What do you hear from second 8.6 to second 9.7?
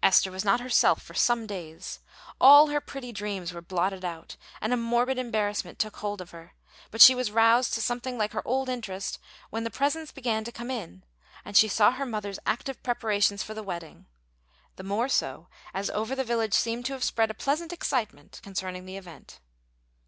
interest when the